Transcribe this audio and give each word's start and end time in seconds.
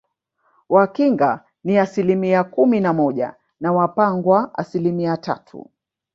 Wakinga 0.69 1.43
ni 1.63 1.77
asilimia 1.77 2.43
kumi 2.43 2.79
na 2.79 2.93
moja 2.93 3.35
na 3.59 3.71
Wapangwa 3.73 4.57
asilimia 4.57 5.17
tatu 5.17 5.69